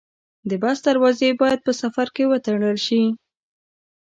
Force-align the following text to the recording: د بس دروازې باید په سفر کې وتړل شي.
د 0.49 0.51
بس 0.63 0.77
دروازې 0.87 1.29
باید 1.41 1.59
په 1.65 1.71
سفر 1.81 2.07
کې 2.15 2.23
وتړل 2.31 2.77
شي. 2.85 3.03